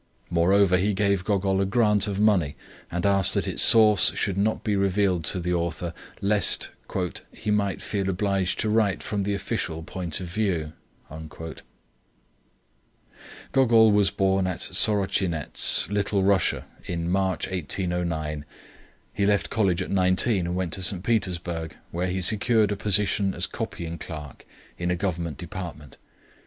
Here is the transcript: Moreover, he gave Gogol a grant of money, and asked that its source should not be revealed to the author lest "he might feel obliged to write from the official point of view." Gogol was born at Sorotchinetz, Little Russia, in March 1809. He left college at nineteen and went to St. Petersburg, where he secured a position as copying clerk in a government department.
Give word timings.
Moreover, 0.31 0.77
he 0.77 0.95
gave 0.95 1.23
Gogol 1.23 1.61
a 1.61 1.65
grant 1.67 2.07
of 2.07 2.19
money, 2.19 2.55
and 2.91 3.05
asked 3.05 3.35
that 3.35 3.47
its 3.47 3.61
source 3.61 4.11
should 4.15 4.35
not 4.35 4.63
be 4.63 4.75
revealed 4.75 5.23
to 5.25 5.39
the 5.39 5.53
author 5.53 5.93
lest 6.21 6.71
"he 7.31 7.51
might 7.51 7.83
feel 7.83 8.09
obliged 8.09 8.57
to 8.61 8.69
write 8.71 9.03
from 9.03 9.21
the 9.21 9.35
official 9.35 9.83
point 9.83 10.19
of 10.19 10.25
view." 10.25 10.73
Gogol 13.51 13.91
was 13.91 14.09
born 14.09 14.47
at 14.47 14.61
Sorotchinetz, 14.61 15.87
Little 15.89 16.23
Russia, 16.23 16.65
in 16.85 17.07
March 17.07 17.47
1809. 17.51 18.43
He 19.13 19.27
left 19.27 19.51
college 19.51 19.83
at 19.83 19.91
nineteen 19.91 20.47
and 20.47 20.55
went 20.55 20.73
to 20.73 20.81
St. 20.81 21.03
Petersburg, 21.03 21.75
where 21.91 22.07
he 22.07 22.21
secured 22.21 22.71
a 22.71 22.75
position 22.75 23.35
as 23.35 23.45
copying 23.45 23.99
clerk 23.99 24.47
in 24.79 24.89
a 24.89 24.95
government 24.95 25.37
department. 25.37 25.97